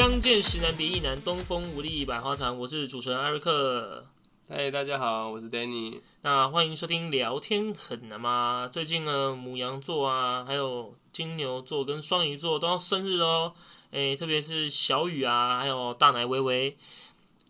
[0.00, 2.58] 相见时难别亦难，东风无力百花残。
[2.58, 4.06] 我是主持人艾瑞克。
[4.48, 6.00] 嗨，大家好，我是 Danny。
[6.22, 8.66] 那欢迎收听聊天很难吗？
[8.72, 13.52] 最近呢，母羊座啊，还有金牛座跟双鱼座都要生日哦。
[13.90, 16.78] 诶，特别是小雨啊，还有大奶微微，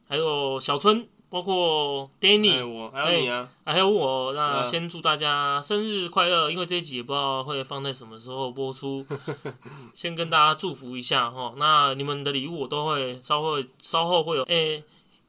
[0.09, 4.33] 还有小春，包括 Danny，还有我，还有你啊，还有我。
[4.33, 6.51] 那嗯先祝大家生日快乐！
[6.51, 9.06] 因为这一集也不知道会放在什么时候播出，
[9.95, 11.55] 先跟大家祝福一下哈。
[11.56, 14.83] 那你们的礼物我都会稍后稍后会有，诶、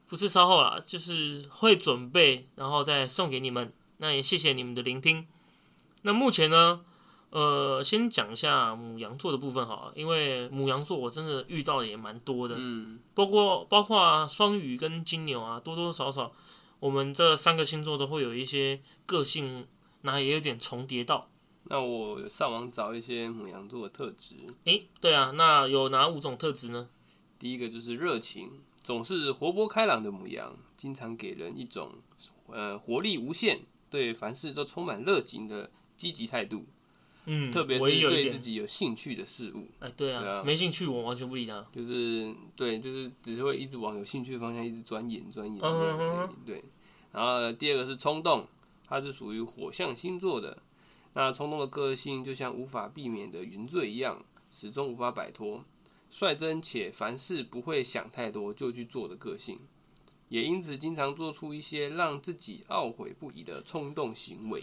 [0.08, 3.72] 不是稍后啦，就是会准备，然后再送给你们。
[3.98, 5.28] 那也谢谢你们的聆听。
[6.02, 6.80] 那目前呢，
[7.32, 16.30] 呃，先讲一下母羊座的部分好了，因为母羊座我真的遇到的也蛮多的，嗯，包括包括双鱼跟金牛啊，多多少少
[16.78, 19.66] 我们这三个星座都会有一些个性，
[20.02, 21.30] 那也有点重叠到。
[21.64, 26.90] 那我上网找一些母羊座的特质，诶，对啊，那有哪五种特质呢？
[27.38, 31.92] 第一个就是热情，总是活泼开朗的母羊，经常给人一种
[32.48, 36.66] 呃活力无限，对凡事都充满热情的积极态度，
[37.26, 41.64] 嗯，特别是对自，己有兴趣的事物，哎，对啊，没兴趣我完全不理他。
[41.72, 45.58] 就是对，就是只是会一直往有兴趣的方向一直钻研钻研。
[45.62, 46.64] 嗯嗯嗯对对。
[47.12, 48.46] 然后第二个是冲动，
[48.88, 50.62] 它是属于火象星座的。
[51.14, 55.64] 那冲动的个性就像无法避免的云醉一样，始终无法摆脱。
[56.10, 59.60] 率真且凡事不会想太多就去做的个性，
[60.28, 64.62] 也因此经常做出一些让自己懊悔不已的冲动行为。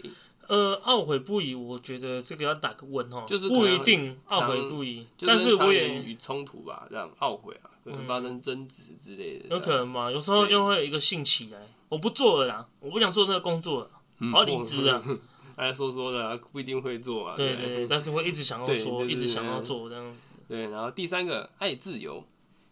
[0.50, 9.54] 呃，懊悔不已，我觉得这个要打个问哈，就是不一定懊悔不已，但是常我也言语冲突吧，这样懊悔啊，可能发生争执之类的。
[9.54, 15.00] 有可能嘛，有时候就会有一个兴起来，我不做了啦，我不想做这个工作了，嗯我要离职啊。
[15.54, 17.36] 哎，说说的、啊，不一定会做啊。
[17.36, 20.16] 对对对，但是会一直想要对说，一直想要做这样。
[20.48, 22.24] 对，然后第三个，爱自由，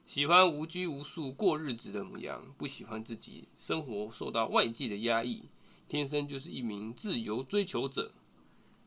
[0.04, 5.44] 喜欢无拘无束过日子的模样，不喜欢自己生活受到外界的压抑，
[5.88, 8.12] 天生就是一名自由追求者。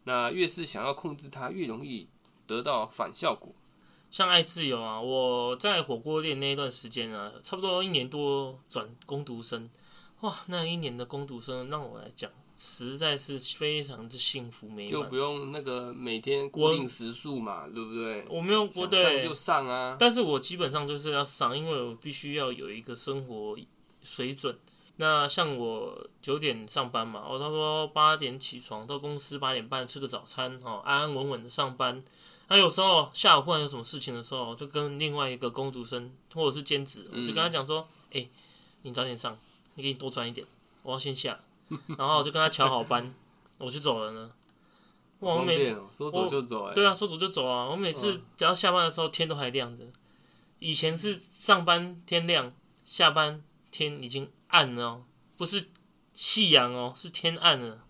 [0.03, 2.07] 那越是想要控制它，越容易
[2.47, 3.53] 得到反效果。
[4.09, 9.69] 像爱自由啊，我在火锅店那一段时间啊，差不多一年多转工读生，
[10.21, 15.15] 哇，那一年的工读生让我来讲，实在是非常之幸福美满就不。
[15.15, 18.25] 用那个每天固定时数嘛，对不对？
[18.29, 19.95] 我没有不想上对就，上啊。
[19.97, 23.57] 但是我基本上就是要上，因为我必须要有一个生活
[24.01, 24.57] 水准。
[24.97, 32.03] 那像我九点上班嘛，我差不多八点起床，到公司八点半吃个早餐，哦，安安稳稳的上班。
[32.47, 38.27] 那有时候下午忽然有什么事情的时候，就跟另外一个工读生或者是兼职，我就跟他讲说：“哎、
[38.81, 39.37] 你早点上，
[39.75, 40.45] 你给你多赚一点，
[40.83, 41.39] 我要先下。”
[41.97, 43.13] 然后我就跟他调好班，
[43.57, 44.31] 我就走了呢。
[45.21, 47.69] 哇，我每说走就走哎、对啊，说走就走啊！
[47.69, 49.85] 我每次只要下班的时候，天都还亮着。
[50.59, 52.51] 以前是上班天亮，
[52.83, 53.41] 下班
[53.71, 55.03] 天已经暗了、哦，
[55.37, 55.67] 不是
[56.13, 57.85] 夕阳哦，是天暗了。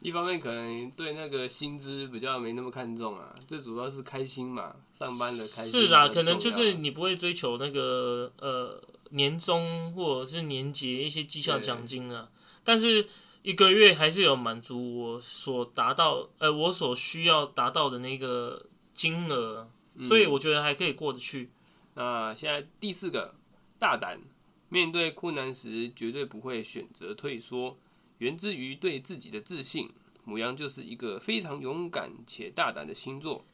[0.00, 8.80] 一方面可能对那个薪资比较没那么看重啊，最主要是开心嘛，上班的开心是啊，可能就是你不会追求那个呃
[9.10, 12.28] 年终或者是年节一些绩效奖金啊，
[12.62, 13.08] 但是
[13.42, 19.68] 一个月还是有满足我所达到呃我所需要达到的那个金额，
[20.04, 21.50] 所以我觉得还可以过得去。
[21.94, 23.34] 那现在第四个，
[23.78, 24.20] 大胆
[24.68, 27.76] 面对困难时绝对不会选择退缩，
[28.18, 29.90] 源自于对自己的自信。
[30.24, 33.44] 母羊就是一个非常勇敢且大胆的星座。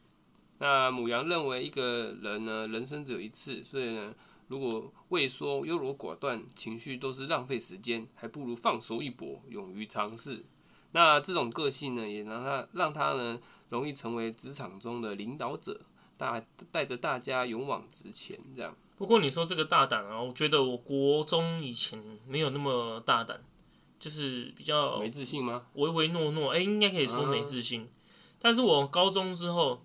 [0.57, 4.15] 那母羊认为一个人呢，人生只有一次，所以呢，
[4.47, 10.43] 如果畏缩、优柔寡断，情绪都是浪费时间，还不如放手一搏，勇于尝试。
[10.93, 15.81] 那这种个性呢，也让他让他呢，容易成为职场中的领导者，
[16.17, 18.75] 大带着大家勇往直前，这样。
[18.97, 23.43] 不过你说这个大胆啊，我觉得我国中以前没有那么大胆，
[23.99, 25.63] 就是比较没自信吗？
[25.73, 27.89] 唯唯诺诺，哎、应该可以说没自信。
[28.39, 29.83] 但是我高中之后，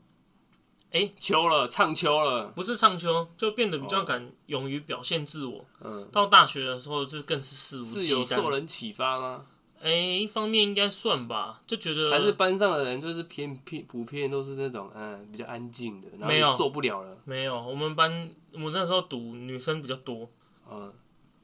[1.18, 5.64] 秋了，唱秋了，不是唱秋，就变得比较敢勇于表现自我。
[5.80, 8.18] 嗯，到大学的时候，就更是肆无忌惮。
[8.18, 9.46] 有受人启发吗？
[9.80, 17.60] 哎、一方面应该算吧，就觉得还是班上的人就是偏偏普遍都是那种嗯比较安静的，然后没有受不了了，没有。
[17.62, 20.28] 我们班我那时候读女生比较多，
[20.70, 20.92] 嗯，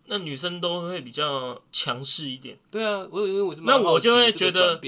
[0.06, 2.58] 那女生都会比较强势一点。
[2.70, 4.80] 对啊，我因为我是那我就会觉得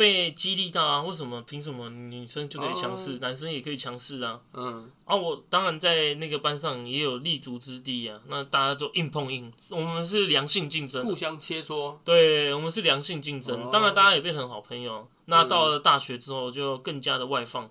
[0.00, 1.02] 被激励到啊！
[1.02, 1.42] 为什么？
[1.42, 4.40] 凭什么女生就可以强势，哦男生也可以强势啊？
[4.54, 8.18] 嗯，啊，我当然在那个班上也有立足之地啊。
[8.26, 13.64] 那大家就硬碰硬，我们是良性竞争，互相切磋，对我们是良性竞争。
[13.64, 15.06] 哦当然，大家也变成好朋友。
[15.26, 17.70] 那到了大学之后，就更加的外放，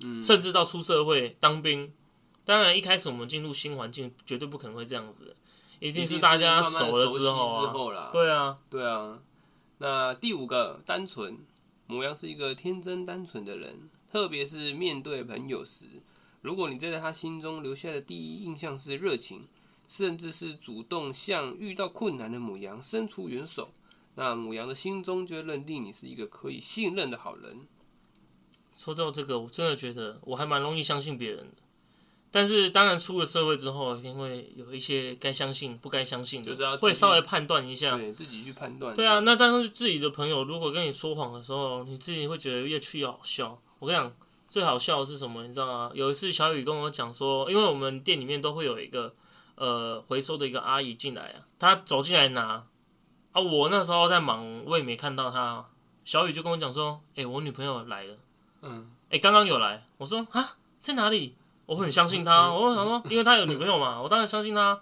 [0.00, 1.90] 嗯，甚至到出社会当兵，
[2.44, 5.34] 当然一开始我们进入新环境，绝对不可能会这样子，
[5.80, 8.10] 一定是大家慢慢了之后啊。
[8.12, 9.18] 对啊，对啊，
[9.78, 11.38] 那第五个单纯，
[11.86, 15.86] 母羊是一个天真单纯的人，特别是面对朋友时，
[16.40, 19.46] 如果你在他心中留下的第一印象是热情，
[19.86, 23.74] 甚至是主动向遇到困难的母羊伸出援手，
[24.14, 27.66] 那母羊的心中就会认定你是一个可以信任的好人。
[28.74, 31.65] 说到这个，我真的觉得我还蛮容易相信别人的。
[32.30, 37.96] 但是当然出了社会之后，因为有一些该相信不该相信的，就是要会稍微判断一下。
[37.96, 38.94] 对自己去判断。
[38.94, 43.58] 对啊，那但是自己的朋友如果跟你说谎的时候，你自己会觉得越去越好笑。
[43.78, 44.12] 我跟你讲，
[44.48, 45.46] 最好笑的是什么？
[45.46, 45.90] 你知道吗？
[45.94, 49.14] 有一次小雨跟我讲说，因为我们店里面都会有一个
[49.54, 52.66] 呃回收的一个阿姨进来啊，她走进来拿
[53.32, 55.64] 啊，我那时候在忙，我也没看到她。
[56.04, 58.16] 小雨就跟我讲说，哎、我女朋友来了，
[58.62, 59.84] 嗯，哎、刚刚有来。
[59.96, 61.34] 我说啊，在哪里？
[61.66, 64.80] 我很相信他，我想说，因为他有女朋友嘛，我当然相信他。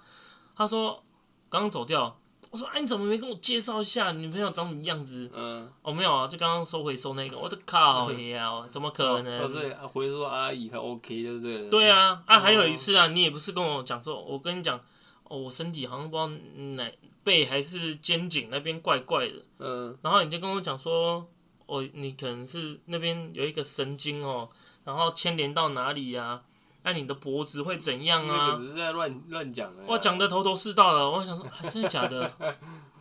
[0.57, 1.03] 他说
[1.49, 2.17] 刚刚走掉。
[2.51, 5.29] 我说哎，你怎么没跟我介绍一下女朋友长什么样子？
[5.35, 7.37] 嗯，哦，没有啊，就刚刚收回收那个。
[7.37, 9.53] 我的靠呀，怎么可哦，能？
[9.53, 11.69] 对，啊回说阿姨她 OK 对不对了？
[11.69, 14.79] 对啊，啊，还有一次啊，你也不是跟我讲说，我跟你讲，
[15.25, 16.29] 哦，我身体好像不知道
[16.77, 16.93] 哪
[17.25, 21.27] 背还是肩颈那边怪怪的，嗯，然后你就跟我讲说，
[21.67, 24.49] 哦，你可能是那边有一个神经哦，
[24.85, 26.41] 然后牵连到哪里呀、
[26.85, 28.59] 那、你的脖子会怎样那啊个？
[28.59, 29.83] 只是在乱乱讲的。
[29.87, 32.31] 我讲的头头是道的，我想说，啊、真的假的？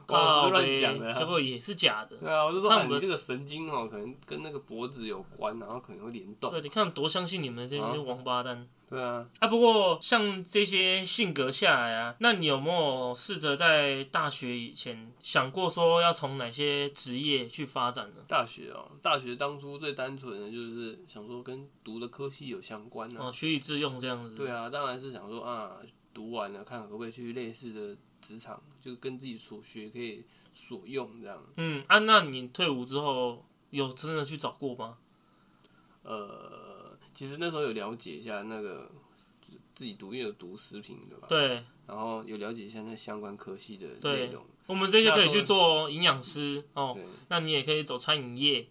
[0.07, 2.17] 我只是乱呗讲的啊结果也是假的。
[2.17, 6.51] 对啊，我就说啊，看我们你这个神经哦，可能跟那个脖子有关，然后可能会联动。
[6.51, 8.67] 对，你看多相信你们这啊些王八蛋。
[8.89, 18.19] 对啊，啊，不过像这些性格下来啊，那你有没有试着在大学以前想过说要从哪些职业去发展呢？
[18.27, 23.29] 大学哦，大学当初最单纯的就是想说跟读的科系有相关啊。
[23.29, 24.35] 哦，学以致用这样子。
[24.35, 25.71] 对啊，当然是想说啊，
[26.13, 30.23] 读完了看可不可以去类似的职场，就跟自己所学可以
[30.53, 31.43] 所用这样。
[31.57, 34.97] 嗯啊，那你退伍之后有真的去找过吗？
[36.03, 38.89] 呃，其实那时候有了解一下那个
[39.41, 44.45] 自自己读，因为有读食品的吧，对，然后有了解一下那相关科系的对内容。
[44.65, 48.67] 我们这些可以去做营养师哦，对，那你也可以走餐饮业，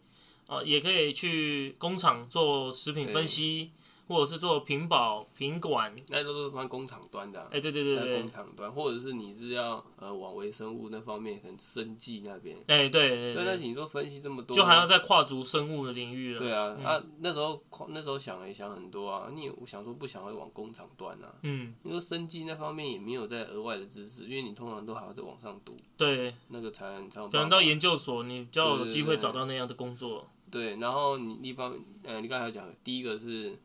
[0.46, 3.70] 哦，也可以去工厂做食品分析，
[4.08, 5.94] 或者是做品保、品管。
[6.10, 12.56] 那都是放工厂端的啊、哎，对对对对在工，厂端，或者是你是要呃往微生物那方面，可能生技那边。
[12.66, 16.38] 哎，对对对，那对，你说分析这么多，就还要再跨足生物的领域了。
[16.38, 27.56] 对啊，啊那时候那时候想了也想很多啊，你我想说不想会往工厂端啊，嗯，你说生技那方面也没有在额外的知识，因为你通常都还要在往上读，对，那个才能才有可能办法。
[27.56, 30.26] 到研究所，你比较有机会找到那样的工作。
[30.50, 33.58] 对，然后你一方呃，你刚才有讲的，第一个是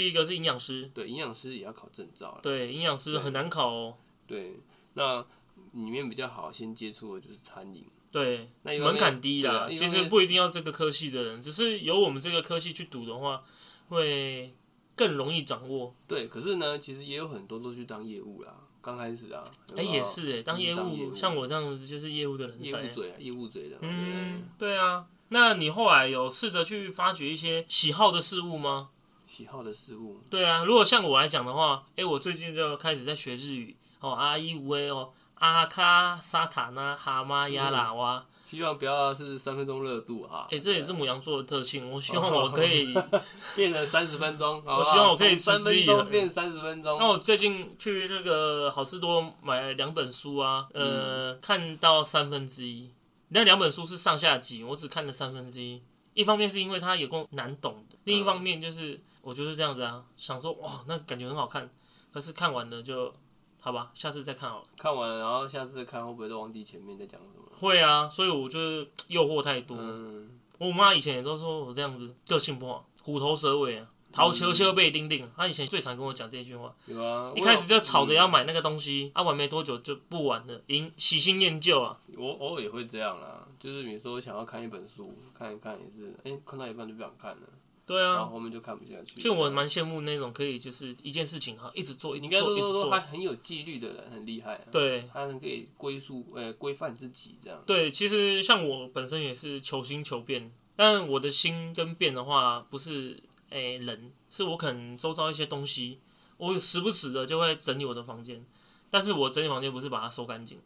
[0.00, 3.94] 第一个是营养师，对营养师也要考证照了，对，营养师很难考哦。
[4.26, 4.58] 对，
[4.94, 5.20] 那
[5.72, 13.42] 里面比较好先接触的就是餐饮，对，门槛低啦，其实不一定要这个科系的人，只是有我们这个科系去读的话，
[13.90, 14.54] 会
[14.96, 15.92] 更容易掌握。
[16.08, 19.44] 对，可是呢，其实也有很多都去当业务啦，刚开始啊，
[19.76, 22.66] 哎，也是哎，当业务，就是当业务像我这样子就是业务的人才。
[22.68, 25.06] 业务嘴啊，业务嘴的，嗯，对啊。
[25.28, 28.88] 那你后来有试着去发掘一些喜好的事物吗？
[29.30, 40.48] 喜好的事物，对啊，如果像我来讲的话，哎，我最近就开始在学日语哦，阿伊乌诶哦，阿卡沙塔那哈妈亚拉哇，希望不要是三分钟热度哈。
[40.50, 41.88] 哎，这也是母羊座的特性。
[41.92, 42.92] 我希望我可以，
[43.54, 46.98] 变成三十分钟，我我希望我可以三分钟变三十分钟。
[46.98, 52.90] 那我最近去那个好事多买了两本书啊，呃，看到三分之一。
[53.28, 55.80] 那两本书是上下集，我只看了三分之一。
[56.14, 61.70] 一方面是因为它有够难懂的，另一方面就是我就是这样子啊，想说哇，那感觉很好看，
[62.12, 63.14] 可是看完了就
[63.60, 64.64] 好吧，下次再看好了。
[64.76, 67.44] 看完了，然后下次看会不会都忘记前面在讲什么？
[67.56, 69.76] 会啊，所以我就是诱惑太多。
[69.78, 75.30] 嗯，我妈以前也都说我这样子个性不好，虎头蛇尾啊，逃球球被叮叮。
[75.36, 76.74] 她以前最常跟我讲这句话。
[76.86, 78.42] 有啊，一开始就吵着要买。
[78.42, 81.96] 那个东西，啊，玩没多久就不玩了，因喜新厌旧啊。
[82.16, 87.42] 我偶尔也会这样啦，就是有时候想要看一本书，看一看也是，哎、看到一半就不想看了，
[87.90, 89.20] 对啊，然后后面就看不下去。
[89.20, 92.82] 就我蛮羡慕那种可以就是一件事情哈，一直做，一直做，你应该说一直做。
[92.84, 97.60] 说他很有纪律的人很厉害、啊，对他能可以归宿呃规范自己这样。
[97.66, 105.98] 对，其实像我本身也是求新求变，但我的心跟变的话，不是诶、人，是我可能周遭一些东西，
[106.36, 108.46] 我时不时的就会整理我的房间，
[108.88, 110.60] 但是我整理房间不是把它收干净，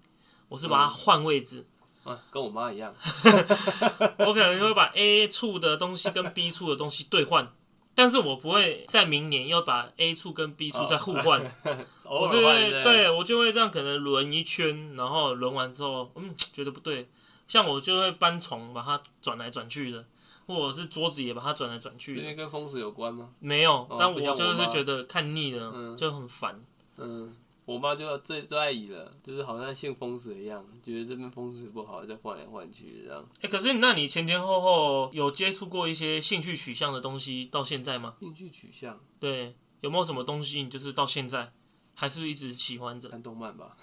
[0.50, 1.64] 我是把它换位置。
[2.04, 2.94] 啊，跟我妈一样，
[4.18, 7.50] 我可能就会把 A 处的东西跟 B 处的东西兑换，
[7.94, 11.40] 但是我不会在明年要把 A 处跟 B 处再互换，
[12.04, 17.08] 偶我是尔换对我就会这样可能轮一圈，然后轮完之后，嗯，觉得不对，
[17.48, 20.04] 像我就会搬床把它转来转去的，
[20.46, 23.30] 或者是桌子也把它转来转去的，因为跟风水有关吗？
[23.40, 26.62] 没有，哦但我就是觉得看腻了，嗯就很烦。
[26.98, 27.34] 嗯，
[27.64, 33.26] 我妈就最最爱以了，就是好像信风水一样，觉得这边风水不好，再换来换去这样。
[33.40, 38.16] 哎、可是那你前前后后有接触过一些兴趣取向的东西到现在吗？
[38.20, 41.52] 兴趣取向，对，有没有什么东西你就是到现在
[41.94, 43.08] 还是一直喜欢着？
[43.08, 43.76] 看动漫吧。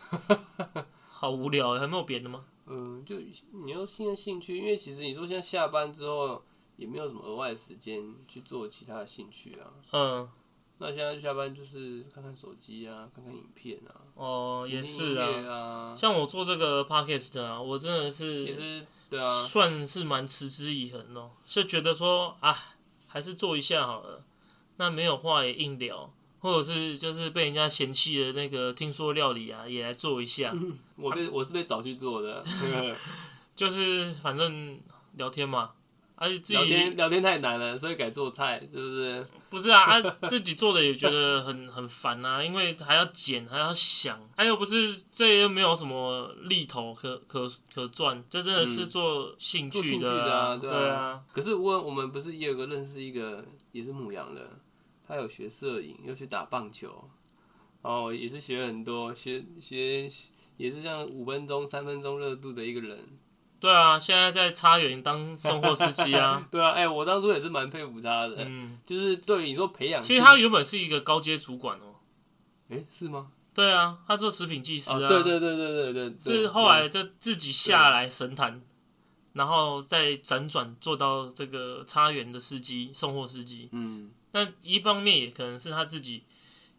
[1.10, 2.46] 好无聊，还没有别的吗？
[2.68, 3.16] 嗯，就
[3.66, 6.44] 你要现在兴趣，因为其实你说现在下班之后
[6.78, 9.74] 也没有什么额外的时间去做其他的兴趣啊。
[9.92, 10.30] 嗯，
[10.82, 15.30] 那现在下班就是看看手机啊，看看影片啊，哦，也是啊。
[15.48, 15.96] 啊。
[15.96, 22.58] 像我做这个 podcast 啊，我真的是其实对啊，算是蛮持之以恒哦，就觉得说啊，
[23.08, 24.24] 还是做一下好了。
[24.78, 30.52] 那没有话也硬聊，或者是就是被人家嫌弃的那个听说料理啊，也来做一下。
[30.96, 32.44] 我被我是被找去做的，
[33.56, 34.80] 就是反正
[35.18, 35.74] 聊天嘛，
[36.22, 39.26] 而且自聊己天聊天太难了，所以改做菜，是不是？
[39.50, 51.24] 不是啊，啊 自己做的也觉得很很烦啊，因为还要剪，还要想，还有不是这又没有什么利头可可可赚，这真的是做兴做兴趣的的啊，对对啊。
[51.34, 54.48] 可是我我们不是也有个认识一个也是牧羊的，
[55.08, 57.10] 他有学摄影，又去打棒球，
[57.82, 60.08] 然后也是学很多，学学
[60.58, 63.18] 也是像五分钟、三分钟热度的一个人。
[63.62, 71.96] 对啊，现在在茶园当送货司机啊， 对啊，哎、我当初也是蛮佩服他的，嗯，就是对于你说培养，其实他原本是一个高阶主管哦，
[72.70, 73.28] 哎、是吗？
[73.54, 78.62] 对啊，他做食品技师啊，哦，对对对对对对，对是后来就自己下来神坛，
[79.34, 83.70] 然后再辗转做到这个茶园的司机、送货司机。
[83.74, 86.24] 嗯，那一方面也可能是他自己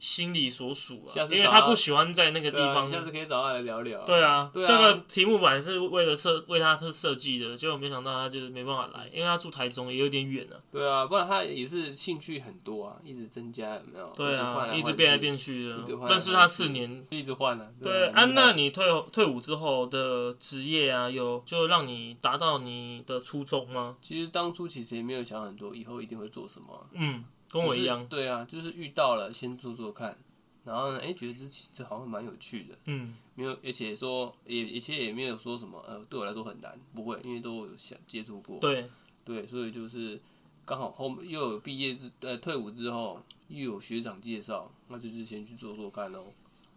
[0.02, 2.90] 心里所属啊因为他他不喜欢在那个地方。
[2.90, 4.04] 下次可以找他来聊聊。
[4.04, 10.58] 对啊，对啊这个题目本来是为了设为他特设计的，结果没想到他就是没办法来，因为他住台中也有点远啊。
[10.72, 14.12] 对啊，不然他也是兴趣很多啊，一直增加，有没有？
[14.16, 17.06] 对啊，一直变来变去的一直换，来认识他四年。
[17.10, 17.68] 一直换啊。
[17.80, 23.96] 对啊，啊那你退退伍之后的职业啊，有就让你达到你的初衷吗？
[24.02, 28.22] 其实当初其实也没有想很多，以后一定会做什么啊、嗯，跟我一样就是。
[28.22, 30.18] 对啊，就是遇到了先做做看，
[30.64, 38.58] 然后呢，哎，觉得这其这好像蛮有趣的，嗯，没有，而且说也而且也没有说什么呃，对我来说很难，不会，因为都有想接触过。
[38.58, 38.88] 对，
[39.24, 40.20] 对，所以就是
[40.64, 46.32] 刚好后面又有毕业之呃退伍之后又有学长介绍，那就是先去做做看喽。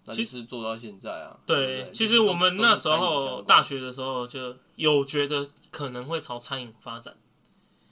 [0.07, 1.35] 那就是做到现在啊。
[1.47, 7.17] 对其实我们那时候大学的时候就有觉得可能会朝餐饮发展，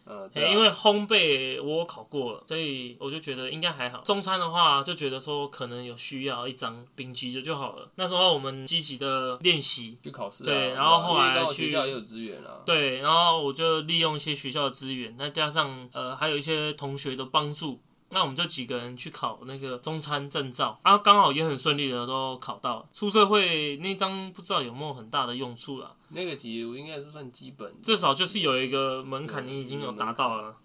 [0.05, 4.01] 呃，啊因为烘焙我有考过了，所以我就觉得应该还好。
[4.01, 7.89] 中餐的话就觉得说可能有需要一张丙级的就好了。
[7.95, 10.45] 那时候我们积极的练习，去考试啊。
[10.45, 12.61] 对然后后来去学校也有资源啊。
[12.65, 17.79] 对，然后我就利用一些学校的资源，那加上呃还有一些同学的帮助，
[18.13, 22.85] 那我们就几个人去考那个中餐证照，啊，刚好也很顺利的都考到了。
[22.93, 30.57] 出社会那张不知道有没有很大的用处啦，那个其实我应该是算基本，至少就是有一个门槛，你已经有达到了。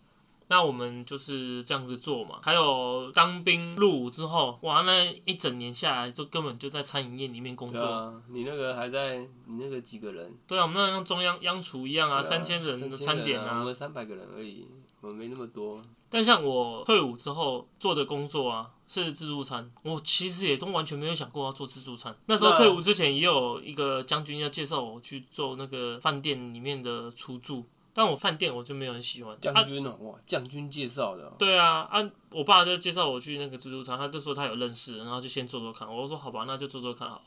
[0.50, 7.84] 那我们就是这样子做嘛，还有当兵入伍之后，哇，那一整年下来，就根本就在餐饮业里面工作。
[7.84, 10.34] 啊，你那个还在，你那个几个人？
[10.46, 14.66] 对啊，我们那像中央央厨一样啊，对三千人的餐点啊，我们三百个人而已，
[15.08, 15.82] 我没那么多。
[16.10, 19.70] 但像我退伍之后做的工作啊，是自助餐。
[19.82, 22.16] 我其实也都完全没有想过要做自助餐。
[22.26, 29.34] 那时候退伍之前也有一个将军要介绍我去做那个饭店里面的厨助，但我饭店我就没有很喜欢。
[29.34, 35.94] 啊，将军哦，哇，将军介绍的哦，对啊，啊，我爸就介绍我去那个自助餐，他就说他有认识，然后就先做做看。
[35.94, 37.22] 我说好吧，那就做做看好了。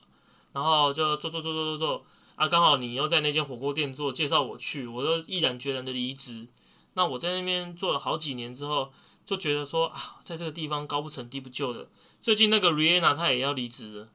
[0.54, 2.04] 然后就做做做做做做，
[2.36, 6.48] 啊，刚好你又在那间火锅店做，介绍我去，我就毅然决然的离职。
[6.94, 8.92] 那我在那边做了好几年之后，
[9.26, 11.88] 就觉得说啊，在这个地方高不成低不就的。
[12.22, 14.08] 最近那个 Rihanna 她也要离职了，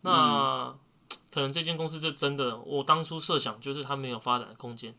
[0.00, 0.74] 那、
[1.30, 4.94] 可能这间公司是真的，我当初设想就是他没有发展的空间。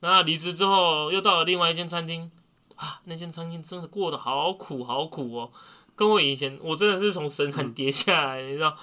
[0.00, 2.30] 那离职之后又到了另外一间餐厅，
[2.76, 5.50] 啊，那间餐厅真的过得好苦好苦哦，
[5.96, 8.76] 跟我以前我真的是从神坛跌下来，你知道？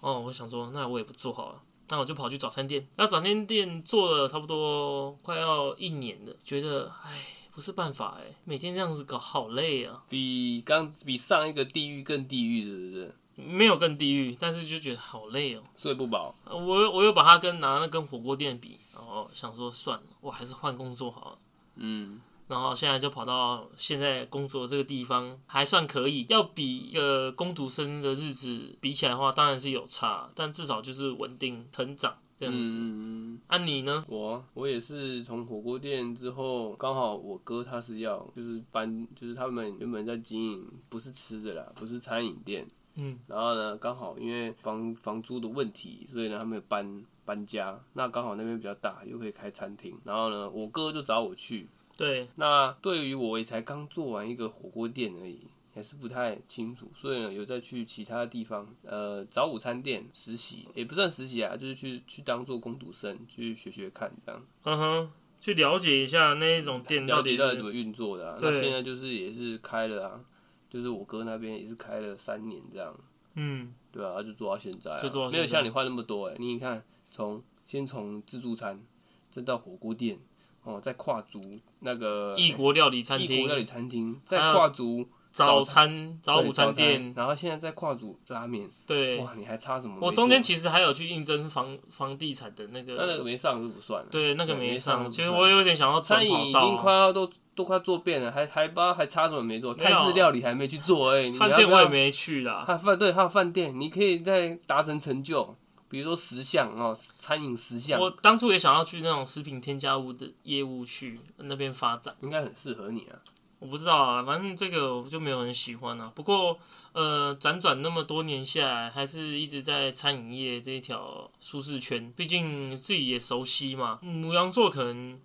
[0.00, 1.60] 哦，我想说，那我也不做好了。
[1.88, 10.02] 那我就跑去早餐店，那早餐店做了差不多快要一年了，觉得唉，不是办法哎，每天这样子搞好累啊。
[10.08, 13.14] 比刚比上一个地狱更地狱，是不是？
[13.36, 15.62] 没有更地狱，但是就觉得好累哦。
[15.74, 21.38] 睡不饱，我我又把它跟拿那跟火锅店比，然后想说算了，我还是换工作好了。
[21.74, 26.24] 嗯，然后现在就跑到现在工作这个地方，还算可以。
[26.28, 32.76] 要比一个工读生的日子比起来的话，当然是有差，但至少就是稳定成长这样子。
[32.76, 34.04] 嗯，啊，你呢？
[34.08, 42.66] 我我也是从火锅店之后，刚好我哥他是要就是搬，就是他们原本在经营不是吃的啦，不是餐饮店，
[42.98, 55.40] 嗯，然后呢刚好因为房房租的问题，所以呢他们搬搬家，那刚好那边比较大，又可以开餐厅，然后呢我哥就找我去，对，那对于我也才刚做完一个火锅店而已，
[55.74, 64.46] 还是不太清楚，所以呢有再去其他地方，呃，找午餐店实习，也不算实习啊，就是去去当做工读生，去学学看这样。
[64.64, 68.38] 嗯哼，去了解一下那一种店到底到底怎么运作的、啊。
[68.42, 70.20] 那现在就是也是开了啊，
[70.68, 72.94] 就是我哥那边也是开了三年这样，
[73.34, 78.82] 嗯，对啊，就做到现在、啊，就做到现在没有像你换那么多哎、你看从先从自助餐，
[79.30, 80.18] 再到火锅店，
[80.66, 81.38] 哦，在跨足
[81.80, 89.18] 那个异国料理餐厅异国料、理餐厅，在跨足早餐、早对午餐店，然后现在在跨足拉面，对。
[89.18, 90.08] 哇，你还差什么没做？
[90.08, 94.08] 我中间其实还有去应征房房地产的那个那个个，没上就不算了。
[94.10, 95.04] 对，那个对没上。
[95.04, 102.64] 上其实我有点想要转餐饮已经快要都都快做遍了，还还不知道还差什么没做，泰有式料理还没去做哎、你饭要不要店我也没去啦。
[102.66, 105.54] 还有饭对，还有饭店，你可以再达成成就，
[105.96, 113.16] 比如说十项哦，餐饮十项，我当初也想要去那种食品添加物的业务去那边发展，应该很适合你啊。
[113.58, 116.12] 我不知道啊，反正这个我就没有很喜欢啊。
[116.14, 116.58] 不过
[116.92, 123.98] 呃，辗转那么多年下来，还是一直在餐饮业这一条舒适圈，毕竟自己也熟悉嘛。
[124.02, 125.18] 母羊座可能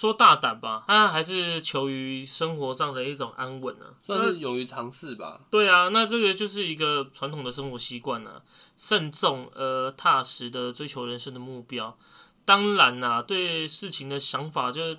[0.00, 3.92] 说大胆吧，他还是求于生活上的一种安稳啊。
[4.02, 5.42] 算是勇于尝试吧。
[5.50, 8.40] 对啊，那这个就是一个传统的生活习惯啊，
[8.78, 11.98] 慎重而踏实的追求人生的目标。
[12.46, 14.96] 当然啦、对事情的想法就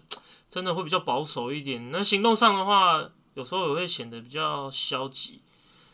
[0.48, 1.90] 真的会比较保守一点。
[1.90, 5.42] 那行动上的话，有时候也会显得比较消极。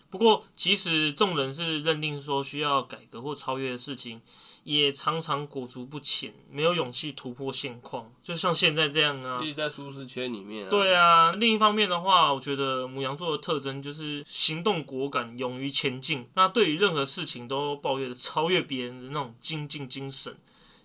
[0.09, 4.21] 不过，即使众人是认定说需要改革或超越的事情，
[4.67, 16.27] 也常常裹足不前，没有勇气突破现况，就像现在这样啊自己，在舒适圈里面、啊，对啊，另一方面的话，我觉得母羊座的特征就是行动果敢、勇于前进。
[16.33, 20.35] 那对于任何事情都抱有着超越别人的那种精进精神，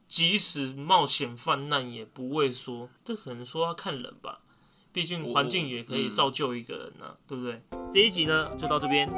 [0.07, 2.89] 即使冒险犯难也不畏缩。
[3.05, 4.39] 这可能说要看人吧，
[4.93, 7.61] 毕竟环境也可以造就一个人呢、对不对？
[7.93, 9.09] 这一集呢就到这边，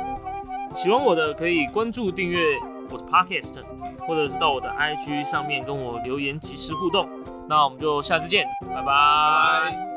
[0.75, 2.41] 喜欢我的可以关注订阅
[2.91, 3.63] 我的 Podcast，
[4.07, 7.09] 或者是到我的 IG 上面跟我留言及时互动。
[7.49, 9.85] 那我们就下次见，拜拜